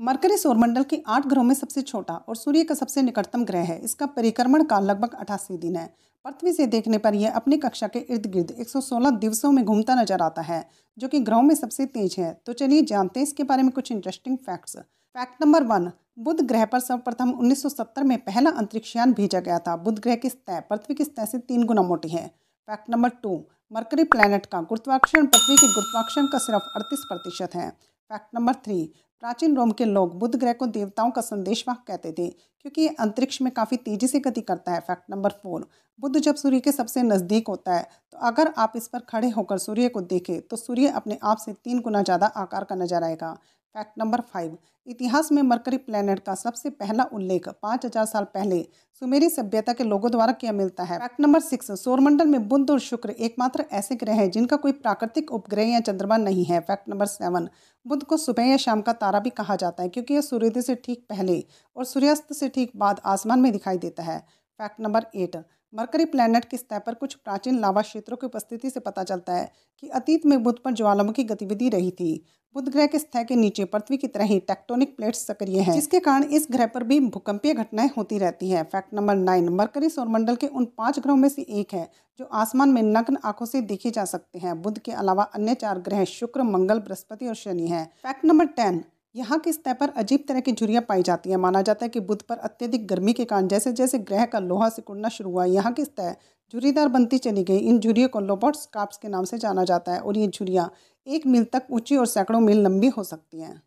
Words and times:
Mercury 0.00 0.36
सौरमंडल 0.36 0.82
के 0.82 1.00
आठ 1.06 1.26
ग्रहों 1.26 1.44
में 1.44 1.54
सबसे 1.54 1.82
छोटा 1.82 2.14
और 2.28 2.36
सूर्य 2.36 2.64
का 2.64 2.74
सबसे 2.74 3.02
निकटतम 3.02 3.44
ग्रह 3.44 3.62
है। 3.62 3.78
इसका 3.78 4.06
परिक्रमण 4.06 4.62
काल 4.64 4.84
लगभग 4.84 5.14
अठासी 5.14 5.56
दिन 5.56 5.76
है। 5.76 5.86
पृथ्वी 6.24 6.52
से 6.52 6.66
देखने 6.66 6.98
पर 6.98 7.14
यह 7.14 7.32
अपनी 7.32 7.56
कक्षा 7.56 7.86
के 7.86 7.98
इर्द 7.98 8.26
गिर्द 8.26 8.50
116 8.58 9.10
दिवसों 9.18 9.50
में 9.52 9.64
घूमता 9.64 9.94
नज़र 9.94 10.22
आता 10.22 10.42
है, 10.42 10.64
जो 10.98 11.08
कि 11.08 11.20
ग्रहों 11.20 11.42
में 11.42 11.54
सबसे 11.54 11.86
तेज 11.88 12.14
है। 12.18 12.32
तो 12.46 12.52
चलिए 12.52 12.82
जानते 12.82 13.20
हैं 13.20 13.26
इसके 13.26 13.42
बारे 13.42 13.62
में 13.62 13.70
कुछ 13.72 13.92
interesting 13.92 14.36
facts 14.38 14.76
fact 14.76 15.42
number 15.42 15.64
one 15.64 15.90
Budh 16.20 16.40
ग्रह 16.46 16.64
पर 16.66 16.80
सर्वप्रथम 16.80 17.30
1970 17.32 18.04
में 18.04 18.16
पहला 18.20 18.50
अंतरिक्षयान 18.52 19.12
भेजा 19.12 19.40
गया 19.40 19.58
था। 19.58 19.76
बुध 19.78 19.98
ग्रह 19.98 20.16
की 20.16 20.28
सतह 20.28 20.60
पृथ्वी 20.62 20.94
की 20.94 21.04
सतह 21.04 21.24
से 21.24 21.38
तीन 21.40 21.64
गुना 21.64 21.82
मोटी 21.82 22.08
है। 22.08 22.26
Fact 22.68 22.90
number 22.90 23.18
two 23.22 23.40
Mercury 23.72 24.04
planet 24.06 24.46
का 24.46 24.60
गुरुत्वाकर्षण 24.62 25.26
पृथ्वी 25.26 25.56
के 25.56 25.66
गुरुत्वाकर्षण 25.66 26.26
का 26.26 26.38
सिर्फ़ 26.38 26.74
अड़तीस 26.76 27.04
प्रतिशत 27.08 27.54
है। 27.54 27.70
फैक्ट 28.10 28.26
नंबर 28.34 28.54
थ्री 28.56 28.82
प्राचीन 29.22 29.56
रोम 29.56 29.70
के 29.70 29.84
लोग 29.84 30.18
बुद्ध 30.18 30.34
ग्रह 30.36 30.52
को 30.52 30.66
देवताओं 30.68 31.10
का 31.10 31.20
संदेशवाहक 31.20 31.82
कहते 31.86 32.12
थे, 32.12 32.28
क्योंकि 32.28 32.82
ये 32.82 32.88
अंतरिक्ष 33.00 33.40
में 33.42 33.52
काफ़ी 33.52 33.76
तेज़ी 33.78 34.06
से 34.08 34.20
गति 34.20 34.40
करता 34.42 34.72
है। 34.72 34.80
फैक्ट 34.80 35.10
नंबर 35.10 35.30
फोर 35.42 35.66
बुद्ध 35.98 36.18
जब 36.18 36.34
सूर्य 36.36 36.60
के 36.60 36.72
सबसे 36.72 37.02
नज़दीक 37.02 37.48
होता 37.48 37.74
है 37.74 37.82
तो 38.12 38.18
अगर 38.26 38.52
आप 38.58 38.72
इस 38.76 38.86
पर 38.88 39.00
खड़े 39.08 39.28
होकर 39.30 39.58
सूर्य 39.58 39.88
को 39.88 40.00
देखें 40.02 40.40
तो 40.42 40.56
सूर्य 40.56 40.88
अपने 40.96 41.18
आप 41.22 41.38
से 41.38 41.52
तीन 41.54 41.80
गुना 41.80 42.02
ज़्यादा 42.02 42.26
आकार 42.36 42.64
का 42.64 42.74
नज़र 42.76 43.04
आएगा। 43.04 43.36
फैक्ट 43.74 43.98
नंबर 43.98 44.20
फाइव 44.28 44.56
इतिहास 44.86 45.30
में 45.32 45.42
मरकरी 45.42 45.76
प्लेनेट 45.78 46.18
का 46.18 46.34
सबसे 46.34 46.70
पहला 46.72 47.04
उल्लेख 47.12 47.48
पाँच 47.62 47.84
हज़ार 47.86 48.04
साल 48.06 48.24
पहले 48.34 48.60
सुमेरी 49.02 49.28
सभ्यता 49.30 49.72
के 49.72 49.84
लोगों 49.84 50.10
द्वारा 50.10 50.32
किया 50.32 50.52
मिलता 50.52 50.84
है। 50.84 50.98
फैक्ट 50.98 51.20
नंबर 51.20 51.40
सिक्स 51.40 51.70
सौरमंडल 51.80 52.26
में 52.26 52.48
बुध 52.48 52.70
और 52.70 52.78
शुक्र 52.80 53.10
एकमात्र 53.10 53.64
ऐसे 53.72 53.94
ग्रह 53.96 54.14
हैं 54.14 54.30
जिनका 54.30 54.56
कोई 54.56 54.72
प्राकृतिक 54.74 55.32
उपग्रह 55.32 55.68
या 55.68 55.80
चंद्रमा 55.80 56.16
नहीं 56.16 56.44
है। 56.44 56.60
फैक्ट 56.62 56.88
नंबर 56.88 57.06
सेवन 57.08 57.48
बुध 57.86 58.04
को 58.04 58.16
सुबह 58.16 58.44
या 58.44 58.56
शाम 58.58 58.80
का 58.80 58.92
तारा 58.94 59.20
भी 59.20 59.30
कहा 59.32 59.56
जाता 59.56 59.82
है 59.82 59.88
क्योंकि 59.88 60.14
यह 60.14 60.20
सूर्योदय 60.22 60.62
से 60.62 60.74
ठीक 60.84 61.06
पहले 61.08 61.42
और 61.76 61.84
सूर्यास्त 61.86 62.32
से 62.32 62.48
ठीक 62.48 62.72
बाद 62.76 63.00
आसमान 63.06 63.40
में 63.40 63.52
दिखाई 63.52 63.78
देता 63.78 64.02
है। 64.02 64.18
Fact 64.60 64.80
number 64.80 65.06
eight 65.16 65.36
Mercury 65.74 66.04
planet 66.04 66.44
की 66.44 66.56
सतह 66.56 66.78
पर 66.78 66.94
कुछ 66.94 67.14
प्राचीन 67.14 67.58
लावा 67.58 67.82
क्षेत्रों 67.82 68.16
की 68.16 68.26
उपस्थिति 68.26 68.70
से 68.70 68.80
पता 68.80 69.02
चलता 69.02 69.32
है 69.32 69.50
कि 69.78 69.88
अतीत 69.88 70.26
में 70.26 70.42
बुध 70.42 70.62
पर 70.62 70.72
ज्वालामुखी 70.72 71.24
गतिविधि 71.24 71.68
रही 71.68 71.90
थी। 71.90 72.24
बुध 72.54 72.68
ग्रह 72.68 72.86
के 72.86 72.98
सतह 72.98 73.22
के 73.22 73.36
नीचे 73.36 73.64
पृथ्वी 73.64 73.96
की 73.96 74.06
तरह 74.06 74.24
ही 74.24 74.38
टेक्टोनिक 74.40 74.96
प्लेट्स 74.96 75.26
सक्रिय 75.26 75.60
हैं, 75.60 75.74
जिसके 75.74 76.00
कारण 76.00 76.24
इस 76.24 76.46
ग्रह 76.50 76.66
पर 76.66 76.84
भी 76.84 77.00
भूकंपीय 77.00 77.54
घटनाएँ 77.54 77.90
होती 77.96 78.18
रहती 78.18 78.50
हैं। 78.50 78.62
फैक्ट 78.64 78.94
नंबर 78.94 79.16
नाइन, 79.16 79.48
मरकरी 79.48 79.88
सौरमंडल 79.88 80.36
के 80.36 80.46
उन 80.46 80.64
पाँच 80.78 80.98
ग्रहों 80.98 81.16
में 81.16 81.28
से 81.28 81.42
एक 81.42 81.74
है, 81.74 81.88
जो 82.18 82.24
आसमान 82.24 82.68
में 82.68 82.82
नग्न 82.82 83.18
आँखों 83.24 83.46
से 83.46 83.60
देखे 83.60 83.90
जा 83.90 84.04
सकते 84.04 84.38
हैं। 84.38 84.60
बुध 84.62 84.78
के 84.78 84.92
अलावा 84.92 85.22
अन्य 85.24 85.54
चार 85.54 85.78
ग्रह 85.78 86.04
शुक्र, 86.04 86.42
मंगल, 86.42 86.78
बृहस्पति 86.78 87.26
और 87.26 87.34
शनि 87.34 87.66
है। 87.68 87.84
फैक्ट 88.02 88.24
नंबर 88.24 88.46
टेन 88.46 88.84
यहाँ 89.14 89.38
के 89.38 89.52
स्तर 89.52 89.74
पर 89.74 89.88
अजीब 89.96 90.24
तरह 90.28 90.40
की 90.40 90.52
झुरियाँ 90.52 90.82
पाई 90.88 91.02
जाती 91.02 91.30
हैं। 91.30 91.36
माना 91.36 91.62
जाता 91.62 91.84
है 91.84 91.88
कि 91.88 92.00
बुध 92.00 92.22
पर 92.22 92.36
अत्यधिक 92.38 92.86
गर्मी 92.86 93.12
के 93.12 93.24
कारण 93.24 93.48
जैसे 93.48 93.72
जैसे 93.72 93.98
ग्रह 94.00 94.24
का 94.26 94.38
लोहा 94.38 94.68
सिकुड़ना 94.68 95.08
शुरू 95.08 95.30
हुआ, 95.30 95.44
यहाँ 95.44 95.72
की 95.72 95.84
स्तर 95.84 96.14
झुरीदार 96.52 96.88
बनती 96.88 97.18
चली 97.18 97.44
गई। 97.44 97.58
इन 97.58 97.78
झुरियों 97.78 98.08
को 98.08 98.20
लोबोट्स 98.20 98.66
काप्स 98.66 98.96
के 98.96 99.08
नाम 99.08 99.24
से 99.24 99.38
जाना 99.38 99.64
जाता 99.64 99.92
है 99.92 100.00
और 100.00 100.18
ये 100.18 100.28
झुरियाँ 100.28 100.70
एक 101.06 101.26
मील 101.26 101.44
तक 101.44 101.66
ऊँची 101.70 101.96
और 101.96 102.06
सैकड़ों 102.06 102.40
मील 102.40 102.62
लंबी 102.62 102.88
हो 102.88 103.04
सकती 103.04 103.40
हैं। 103.40 103.62